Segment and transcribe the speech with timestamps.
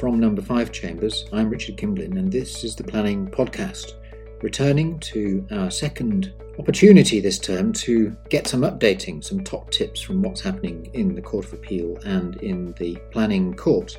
[0.00, 3.92] From Number 5 Chambers, I'm Richard Kimblin, and this is the Planning Podcast,
[4.40, 10.22] returning to our second opportunity this term to get some updating, some top tips from
[10.22, 13.94] what's happening in the Court of Appeal and in the Planning Court.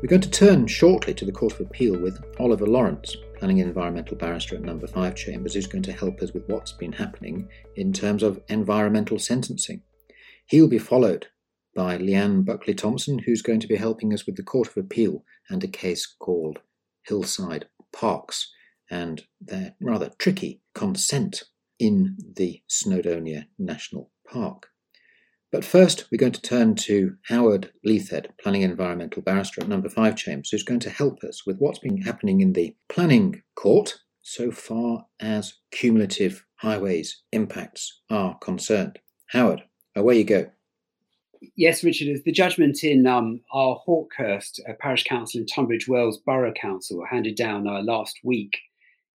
[0.00, 3.68] We're going to turn shortly to the Court of Appeal with Oliver Lawrence, Planning and
[3.68, 7.50] Environmental Barrister at Number 5 Chambers, who's going to help us with what's been happening
[7.76, 9.82] in terms of environmental sentencing.
[10.46, 11.26] He'll be followed
[11.78, 15.24] by Leanne Buckley Thomson, who's going to be helping us with the Court of Appeal
[15.48, 16.58] and a case called
[17.06, 18.52] Hillside Parks
[18.90, 21.44] and their rather tricky consent
[21.78, 24.70] in the Snowdonia National Park.
[25.52, 30.16] But first, we're going to turn to Howard Leithead, Planning Environmental Barrister at Number 5
[30.16, 34.50] Chambers, who's going to help us with what's been happening in the planning court so
[34.50, 38.98] far as cumulative highways impacts are concerned.
[39.28, 39.62] Howard,
[39.94, 40.50] away you go.
[41.56, 46.52] Yes, Richard, the judgment in um, our Hawkhurst uh, Parish Council and Tunbridge Wells Borough
[46.52, 48.58] Council handed down uh, last week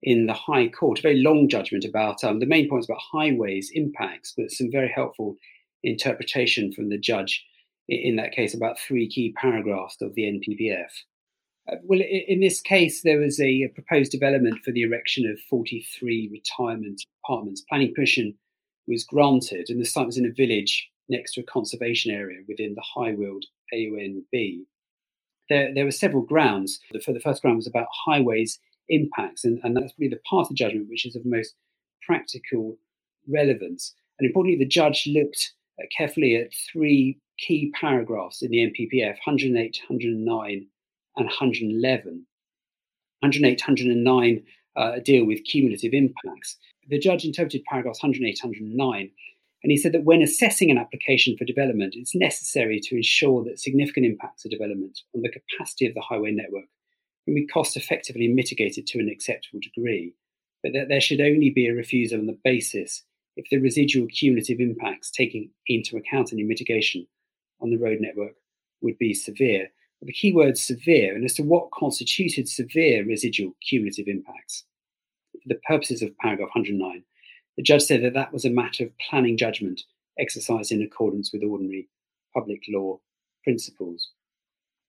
[0.02, 1.00] in the High Court.
[1.00, 4.90] A very long judgment about um, the main points about highways impacts, but some very
[4.94, 5.36] helpful
[5.84, 7.44] interpretation from the judge
[7.90, 10.90] in that case about three key paragraphs of the NPPF.
[11.72, 15.40] Uh, well, in this case, there was a, a, proposed development for the erection of
[15.50, 17.64] 43 retirement apartments.
[17.70, 18.34] Planning permission
[18.88, 22.76] was granted, and the site was in a village next to a conservation area within
[22.76, 24.62] the High Weald AONB.
[25.50, 26.80] There, there were several grounds.
[26.92, 28.60] The, the first ground was about highways
[28.90, 31.56] impacts, and, and that's really the part of judgment which is of most
[32.06, 32.78] practical
[33.28, 33.94] relevance.
[34.20, 39.80] And importantly, the judge looked uh, carefully at three key paragraphs in the NPPF 108,
[39.88, 40.68] 109,
[41.16, 42.26] and 111.
[43.20, 44.44] 108, 109
[44.76, 46.58] uh, deal with cumulative impacts.
[46.90, 49.12] The judge interpreted paragraphs 108, 109
[49.64, 53.60] and he said that when assessing an application for development, it's necessary to ensure that
[53.60, 56.66] significant impacts of development on the capacity of the highway network
[57.26, 60.14] can be cost effectively mitigated to an acceptable degree,
[60.62, 63.04] but that there should only be a refusal on the basis
[63.38, 67.08] if the residual cumulative impacts taking into account any mitigation
[67.62, 68.34] on the road network
[68.82, 69.70] would be severe.
[70.00, 74.66] But the key word severe, and as to what constituted severe residual cumulative impacts.
[75.32, 77.04] For the purposes of paragraph 109,
[77.58, 79.82] the judge said that that was a matter of planning judgment
[80.20, 81.88] exercised in accordance with ordinary
[82.34, 83.00] public law
[83.44, 84.10] principles.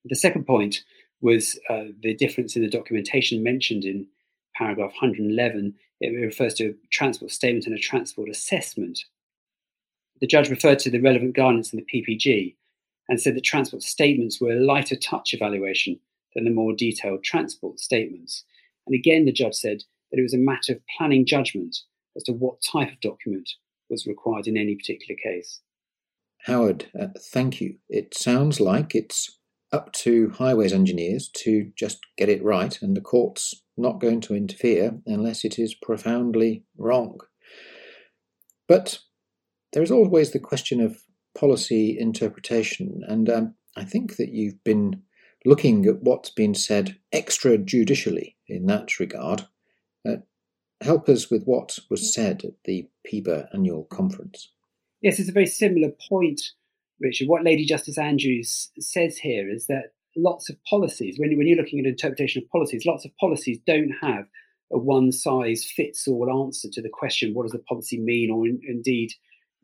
[0.04, 0.84] The second point
[1.20, 4.06] was uh, the difference in the documentation mentioned in
[4.54, 5.74] paragraph 111.
[6.00, 9.04] It refers to a transport statement and a transport assessment.
[10.20, 12.54] The judge referred to the relevant guidance in the PPG
[13.08, 15.98] and said that transport statements were a lighter touch evaluation
[16.34, 18.44] than the more detailed transport statements.
[18.86, 21.78] And again, the judge said that it was a matter of planning judgment
[22.16, 23.48] as to what type of document
[23.90, 25.60] was required in any particular case.
[26.44, 27.76] Howard, uh, thank you.
[27.88, 29.38] It sounds like it's
[29.72, 34.34] up to highways engineers to just get it right, and the court's not going to
[34.34, 37.18] interfere unless it is profoundly wrong.
[38.68, 39.00] But
[39.72, 41.02] there is always the question of
[41.36, 45.02] policy interpretation, and um, I think that you've been
[45.44, 49.46] looking at what's been said extrajudicially in that regard.
[50.08, 50.16] Uh,
[50.80, 54.50] help us with what was said at the PIBA annual conference.
[55.00, 56.40] Yes, it's a very similar point,
[57.00, 57.28] Richard.
[57.28, 61.80] What Lady Justice Andrews says here is that lots of policies, when, when you're looking
[61.80, 64.24] at interpretation of policies, lots of policies don't have
[64.72, 68.30] a one size fits all answer to the question, what does the policy mean?
[68.30, 69.10] Or in, indeed,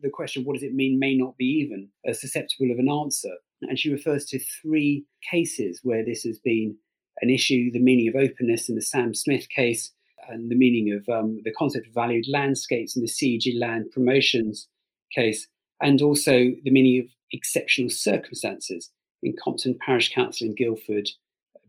[0.02, 3.32] the question, what does it mean, may not be even uh, susceptible of an answer.
[3.62, 6.76] And she refers to three cases where this has been
[7.20, 9.92] an issue the meaning of openness in the Sam Smith case,
[10.28, 14.68] and the meaning of um, the concept of valued landscapes in the CEG land promotions
[15.14, 15.48] case,
[15.80, 18.90] and also the meaning of exceptional circumstances
[19.22, 21.08] in Compton Parish Council in Guildford,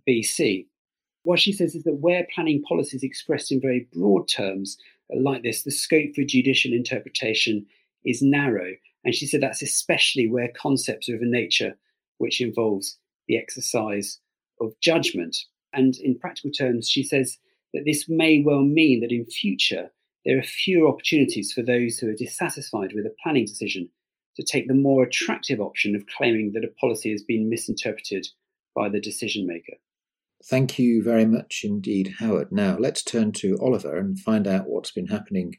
[0.07, 0.67] BC.
[1.23, 4.78] What she says is that where planning policy is expressed in very broad terms,
[5.13, 7.66] like this, the scope for judicial interpretation
[8.06, 8.72] is narrow.
[9.03, 11.75] And she said that's especially where concepts are of a nature
[12.18, 12.97] which involves
[13.27, 14.19] the exercise
[14.59, 15.38] of judgment.
[15.74, 17.38] And in practical terms, she says
[17.73, 19.91] that this may well mean that in future
[20.25, 23.89] there are fewer opportunities for those who are dissatisfied with a planning decision
[24.35, 28.27] to take the more attractive option of claiming that a policy has been misinterpreted
[28.75, 29.73] by the decision maker.
[30.45, 32.51] Thank you very much indeed, Howard.
[32.51, 35.56] Now let's turn to Oliver and find out what's been happening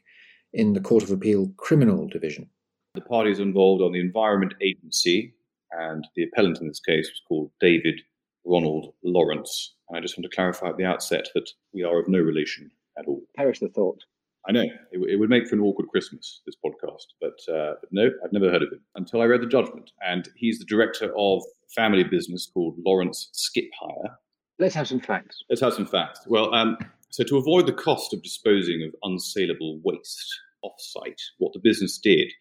[0.51, 2.49] in the Court of Appeal Criminal Division.
[2.95, 5.33] The parties involved are the Environment Agency,
[5.71, 8.01] and the appellant in this case was called David
[8.45, 9.73] Ronald Lawrence.
[9.95, 13.05] I just want to clarify at the outset that we are of no relation at
[13.07, 13.21] all.
[13.35, 14.03] Perish the thought.
[14.47, 17.89] I know it, it, would make for an awkward Christmas, this podcast, but, uh, but
[17.91, 19.91] no, I've never heard of him until I read the judgment.
[20.05, 21.43] And he's the director of
[21.73, 24.17] family business called Lawrence Skip Hire,
[24.59, 25.43] Let's have some facts.
[25.49, 26.21] Let's have some facts.
[26.27, 26.77] Well, um,
[27.09, 32.31] so to avoid the cost of disposing of unsaleable waste off-site, what the business did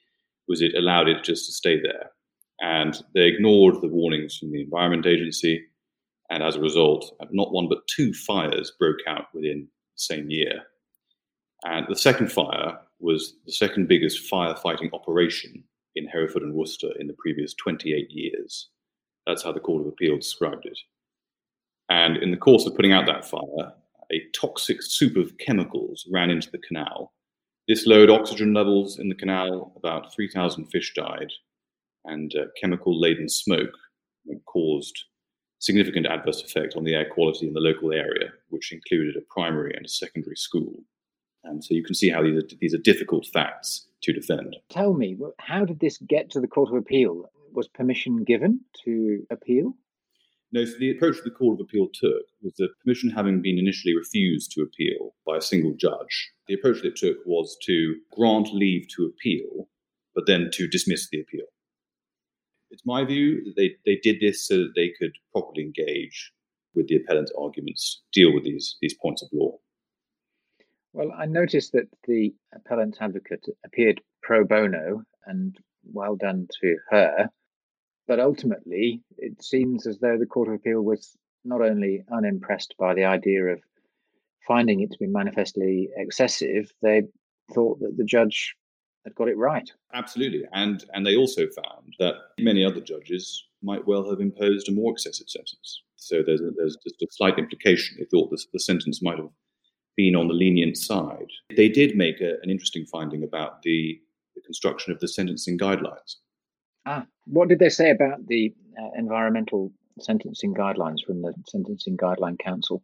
[0.48, 2.10] was it allowed it just to stay there,
[2.60, 5.64] and they ignored the warnings from the Environment Agency,
[6.32, 10.62] and as a result, not one but two fires broke out within the same year.
[11.62, 15.62] And the second fire was the second biggest firefighting operation
[15.94, 18.70] in Hereford and Worcester in the previous 28 years.
[19.26, 20.78] That's how the Court of Appeal described it.
[21.90, 23.74] And in the course of putting out that fire,
[24.10, 27.12] a toxic soup of chemicals ran into the canal.
[27.68, 31.30] This lowered oxygen levels in the canal, about 3,000 fish died,
[32.06, 33.76] and uh, chemical laden smoke
[34.46, 34.98] caused
[35.62, 39.72] significant adverse effect on the air quality in the local area, which included a primary
[39.76, 40.74] and a secondary school.
[41.44, 44.56] And so you can see how these are, these are difficult facts to defend.
[44.70, 47.30] Tell me, how did this get to the Court of Appeal?
[47.52, 49.74] Was permission given to appeal?
[50.52, 53.94] No, so the approach the Court of Appeal took was that permission having been initially
[53.96, 58.52] refused to appeal by a single judge, the approach that it took was to grant
[58.52, 59.68] leave to appeal,
[60.14, 61.46] but then to dismiss the appeal.
[62.72, 66.32] It's my view that they, they did this so that they could properly engage
[66.74, 69.58] with the appellant's arguments, deal with these, these points of law.
[70.94, 77.28] Well, I noticed that the appellant advocate appeared pro bono, and well done to her.
[78.08, 81.14] But ultimately, it seems as though the Court of Appeal was
[81.44, 83.60] not only unimpressed by the idea of
[84.46, 87.02] finding it to be manifestly excessive, they
[87.52, 88.54] thought that the judge
[89.04, 89.70] had got it right.
[89.94, 90.44] Absolutely.
[90.52, 94.92] And and they also found that many other judges might well have imposed a more
[94.92, 95.82] excessive sentence.
[95.96, 97.96] So there's a, there's just a slight implication.
[97.98, 99.30] They thought the sentence might have
[99.96, 101.28] been on the lenient side.
[101.56, 104.00] They did make a, an interesting finding about the,
[104.34, 106.16] the construction of the sentencing guidelines.
[106.86, 109.70] Ah, what did they say about the uh, environmental
[110.00, 112.82] sentencing guidelines from the Sentencing Guideline Council?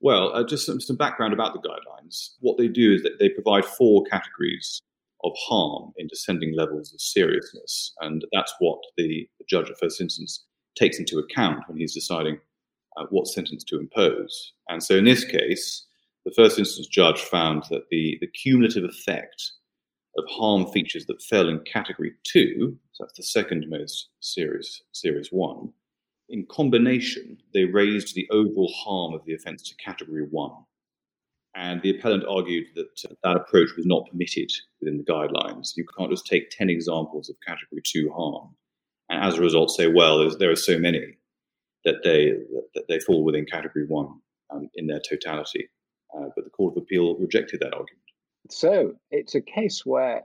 [0.00, 2.30] Well, uh, just some, some background about the guidelines.
[2.40, 4.80] What they do is that they provide four categories
[5.24, 7.92] of harm in descending levels of seriousness.
[8.00, 10.44] And that's what the, judge at first instance
[10.76, 12.38] takes into account when he's deciding
[12.96, 14.52] uh, what sentence to impose.
[14.68, 15.86] And so in this case,
[16.24, 19.52] the first instance judge found that the, the cumulative effect
[20.16, 25.28] of harm features that fell in category two, so that's the second most serious, serious
[25.30, 25.72] one,
[26.28, 30.52] in combination, they raised the overall harm of the offence to category one.
[31.54, 34.50] And the appellant argued that uh, that approach was not permitted
[34.80, 35.76] within the guidelines.
[35.76, 38.54] You can't just take 10 examples of category two harm
[39.10, 41.16] and as a result say, well, there are so many
[41.84, 42.32] that they,
[42.74, 44.20] that they fall within category one
[44.50, 45.68] um, in their totality.
[46.16, 48.02] Uh, but the Court of Appeal rejected that argument.
[48.50, 50.22] So it's a case where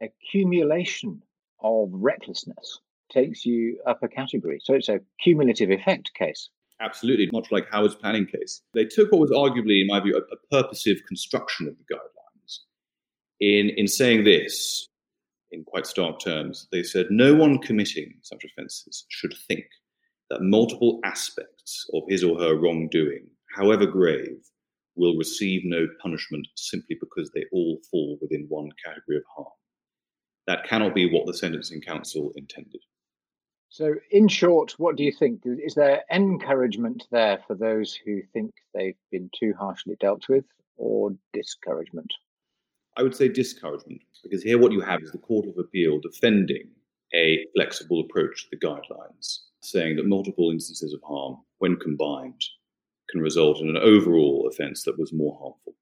[0.00, 1.20] accumulation
[1.60, 2.80] of recklessness
[3.10, 4.60] takes you up a category.
[4.62, 6.48] So it's a cumulative effect case.
[6.80, 8.62] Absolutely, much like Howard's planning case.
[8.74, 12.58] They took what was arguably, in my view, a, a purposive construction of the guidelines.
[13.40, 14.88] In, in saying this,
[15.50, 19.64] in quite stark terms, they said no one committing such offences should think
[20.30, 23.26] that multiple aspects of his or her wrongdoing,
[23.56, 24.38] however grave,
[24.94, 29.46] will receive no punishment simply because they all fall within one category of harm.
[30.46, 32.80] That cannot be what the Sentencing Council intended.
[33.78, 35.42] So, in short, what do you think?
[35.44, 40.44] Is there encouragement there for those who think they've been too harshly dealt with,
[40.76, 42.12] or discouragement?
[42.96, 46.68] I would say discouragement, because here what you have is the Court of Appeal defending
[47.14, 52.42] a flexible approach to the guidelines, saying that multiple instances of harm, when combined,
[53.10, 55.74] can result in an overall offence that was more harmful.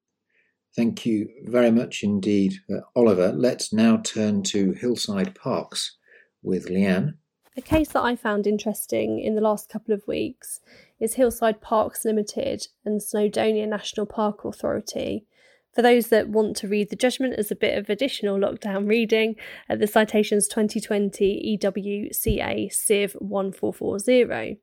[0.76, 3.32] Thank you very much indeed, uh, Oliver.
[3.32, 5.96] Let's now turn to Hillside Parks
[6.42, 7.14] with Leanne.
[7.58, 10.60] A case that I found interesting in the last couple of weeks
[11.00, 15.24] is Hillside Parks Limited and Snowdonia National Park Authority.
[15.72, 19.36] For those that want to read the judgment as a bit of additional lockdown reading,
[19.70, 24.58] uh, the citations 2020 EWCA Civ 1440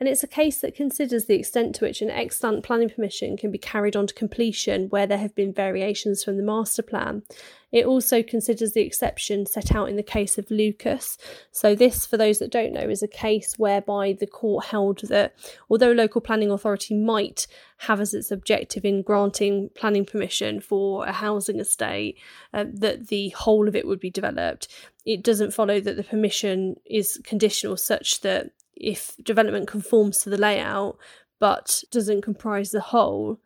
[0.00, 3.50] and it's a case that considers the extent to which an extant planning permission can
[3.50, 7.22] be carried on to completion where there have been variations from the master plan.
[7.70, 11.18] It also considers the exception set out in the case of Lucas.
[11.52, 15.34] So, this, for those that don't know, is a case whereby the court held that
[15.68, 17.46] although local planning authority might
[17.80, 22.16] have as its objective in granting planning permission for a housing estate
[22.54, 24.66] uh, that the whole of it would be developed,
[25.04, 30.38] it doesn't follow that the permission is conditional such that if development conforms to the
[30.38, 30.96] layout
[31.38, 33.38] but doesn't comprise the whole,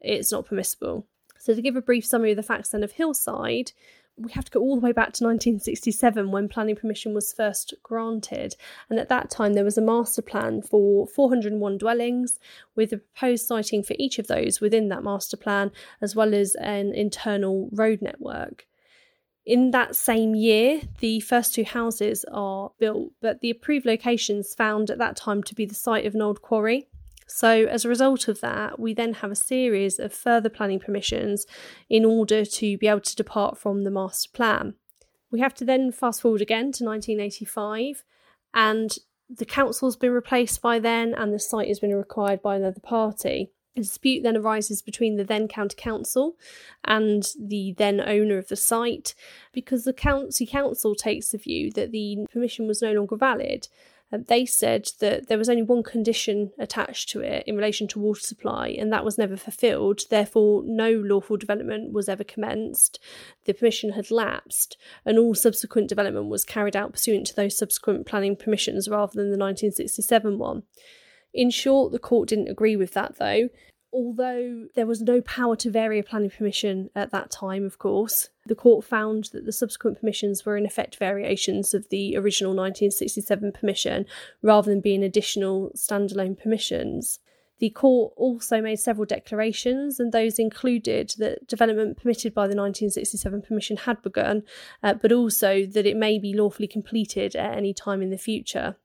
[0.00, 1.06] it's not permissible.
[1.38, 3.72] So, to give a brief summary of the facts then of Hillside,
[4.16, 7.74] we have to go all the way back to 1967 when planning permission was first
[7.82, 8.54] granted.
[8.90, 12.38] And at that time, there was a master plan for 401 dwellings
[12.76, 16.54] with a proposed siting for each of those within that master plan, as well as
[16.56, 18.66] an internal road network.
[19.44, 24.88] In that same year, the first two houses are built, but the approved locations found
[24.88, 26.88] at that time to be the site of an old quarry.
[27.26, 31.46] So, as a result of that, we then have a series of further planning permissions
[31.88, 34.74] in order to be able to depart from the master plan.
[35.30, 38.04] We have to then fast forward again to 1985,
[38.54, 38.96] and
[39.28, 43.50] the council's been replaced by then, and the site has been acquired by another party.
[43.76, 46.36] A dispute then arises between the then county council
[46.84, 49.14] and the then owner of the site
[49.52, 53.68] because the county council takes the view that the permission was no longer valid
[54.12, 57.98] uh, they said that there was only one condition attached to it in relation to
[57.98, 60.02] water supply, and that was never fulfilled.
[60.10, 62.98] Therefore, no lawful development was ever commenced.
[63.44, 68.06] The permission had lapsed, and all subsequent development was carried out pursuant to those subsequent
[68.06, 70.64] planning permissions rather than the 1967 one.
[71.34, 73.48] In short, the court didn't agree with that though,
[73.92, 78.30] although there was no power to vary a planning permission at that time, of course,
[78.46, 83.52] the court found that the subsequent permissions were in effect variations of the original 1967
[83.52, 84.06] permission
[84.40, 87.18] rather than being additional standalone permissions.
[87.58, 93.42] The court also made several declarations, and those included that development permitted by the 1967
[93.42, 94.42] permission had begun,
[94.82, 98.76] uh, but also that it may be lawfully completed at any time in the future.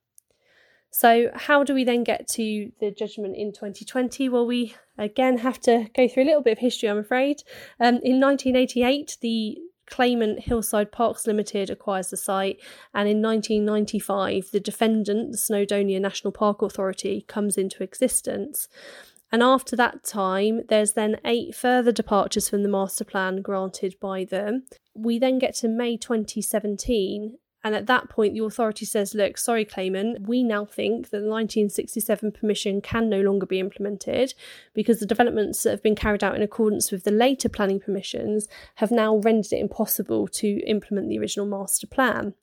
[1.00, 4.30] So, how do we then get to the judgment in 2020?
[4.30, 7.44] Well, we again have to go through a little bit of history, I'm afraid.
[7.80, 12.58] Um, in 1988, the claimant Hillside Parks Limited acquires the site,
[12.96, 18.68] and in 1995, the defendant, the Snowdonia National Park Authority, comes into existence.
[19.32, 24.24] And after that time, there's then eight further departures from the master plan granted by
[24.24, 24.64] them.
[24.96, 29.66] We then get to May 2017, and at that point, the authority says, Look, sorry,
[29.66, 34.34] claimant, we now think that the 1967 permission can no longer be implemented
[34.74, 38.48] because the developments that have been carried out in accordance with the later planning permissions
[38.76, 42.36] have now rendered it impossible to implement the original master plan.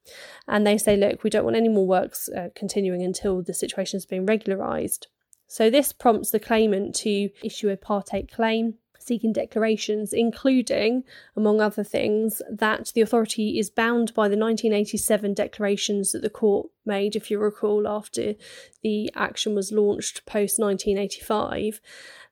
[0.49, 3.97] And they say, Look, we don't want any more works uh, continuing until the situation
[3.97, 5.07] has been regularised.
[5.47, 11.05] So this prompts the claimant to issue a Part 8 claim seeking declarations, including,
[11.37, 16.69] among other things, that the authority is bound by the 1987 declarations that the court
[16.87, 18.35] made, if you recall, after
[18.83, 21.81] the action was launched post 1985.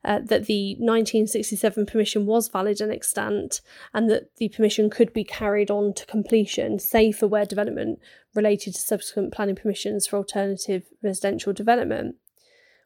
[0.05, 3.61] Uh, that the 1967 permission was valid and extant,
[3.95, 8.00] and that the permission could be carried on to completion, save for where development
[8.35, 12.17] related to subsequent planning permissions for alternative residential development.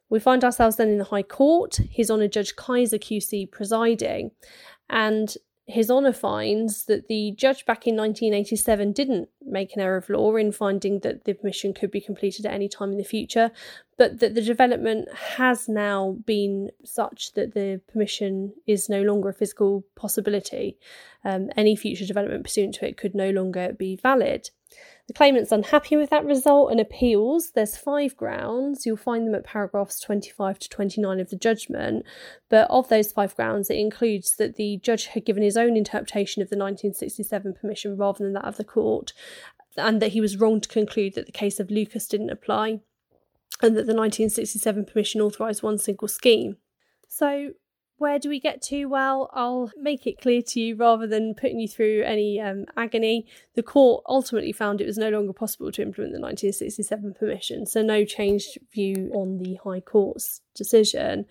[0.09, 4.31] We find ourselves then in the High Court, His Honour Judge Keyser QC presiding,
[4.89, 5.35] and
[5.67, 10.37] His Honour finds that the judge back in 1987 didn't make an error of law
[10.37, 13.51] in finding that the permission could be completed at any time in the future,
[13.99, 19.35] but that the development has now been such that the permission is no longer a
[19.35, 20.79] physical possibility.
[21.25, 24.51] Um, any future development pursuant to it could no longer be valid.
[25.07, 27.53] The claimant's unhappy with that result and appeals.
[27.53, 28.85] There's five grounds.
[28.85, 32.05] You'll find them at paragraphs 25 to 29 of the judgment.
[32.49, 36.43] But of those five grounds, it includes that the judge had given his own interpretation
[36.43, 39.13] of the 1967 permission rather than that of the court,
[39.77, 42.81] and that he was wrong to conclude that the case of Lucas didn't apply,
[43.63, 46.57] and that the 1967 permission authorised one single scheme.
[47.09, 47.51] So,
[47.99, 48.85] where do we get to?
[48.87, 53.27] Well, I'll make it clear to you rather than putting you through any um, agony.
[53.55, 57.83] The court ultimately found it was no longer possible to implement the 1967 permission, so
[57.83, 61.25] no changed view on the High Court's decision.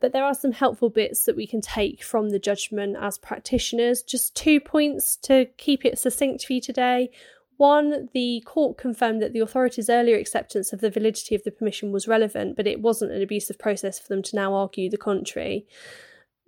[0.00, 4.02] But there are some helpful bits that we can take from the judgment as practitioners.
[4.02, 7.10] Just two points to keep it succinct for you today.
[7.56, 11.92] One, the court confirmed that the authorities' earlier acceptance of the validity of the permission
[11.92, 15.66] was relevant, but it wasn't an abusive process for them to now argue the contrary.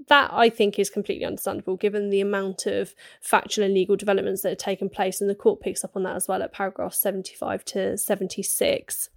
[0.09, 4.51] That I think is completely understandable given the amount of factual and legal developments that
[4.51, 7.65] have taken place, and the court picks up on that as well at paragraph 75
[7.67, 9.09] to 76.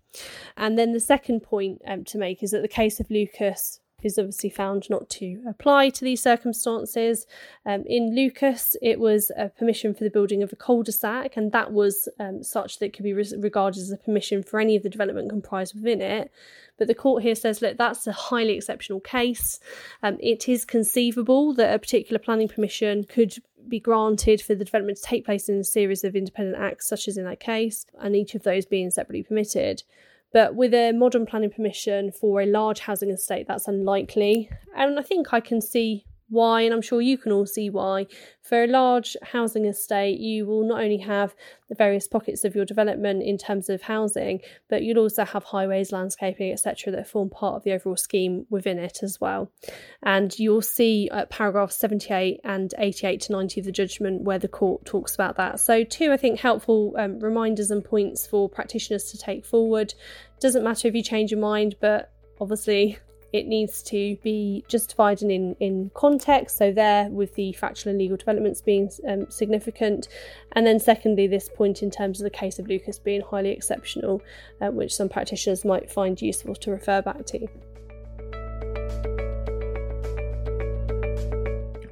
[0.55, 4.18] And then the second point um, to make is that the case of Lucas is
[4.18, 7.25] obviously found not to apply to these circumstances.
[7.65, 11.72] Um, in Lucas, it was a permission for the building of a cul-de-sac, and that
[11.72, 14.84] was um, such that it could be re- regarded as a permission for any of
[14.84, 16.32] the development comprised within it.
[16.77, 19.60] But the court here says, look, that's a highly exceptional case.
[20.01, 23.36] Um, it is conceivable that a particular planning permission could
[23.68, 27.08] be granted for the development to take place in a series of independent acts, such
[27.08, 29.84] as in that case, and each of those being separately permitted.
[30.31, 34.50] But with a modern planning permission for a large housing estate, that's unlikely.
[34.75, 38.07] And I think I can see why, and I'm sure you can all see why.
[38.41, 41.36] For a large housing estate, you will not only have
[41.67, 45.91] the various pockets of your development in terms of housing, but you'll also have highways,
[45.91, 49.51] landscaping, etc., that form part of the overall scheme within it as well.
[50.03, 54.48] And you'll see at paragraphs 78 and 88 to 90 of the judgment where the
[54.48, 55.59] court talks about that.
[55.59, 59.93] So, two, I think, helpful um, reminders and points for practitioners to take forward.
[60.39, 62.98] Doesn't matter if you change your mind, but obviously
[63.31, 68.00] it needs to be justified and in, in context, so there with the factual and
[68.00, 70.07] legal developments being um, significant.
[70.53, 74.21] And then, secondly, this point in terms of the case of Lucas being highly exceptional,
[74.62, 77.48] uh, which some practitioners might find useful to refer back to.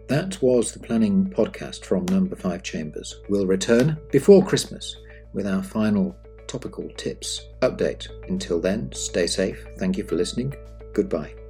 [0.08, 3.20] That was the planning podcast from Number 5 Chambers.
[3.30, 4.96] We'll return before Christmas
[5.34, 6.16] with our final
[6.48, 8.08] topical tips update.
[8.30, 9.68] Until then, stay safe.
[9.78, 10.56] Thank you for listening
[10.94, 11.47] Goodbye.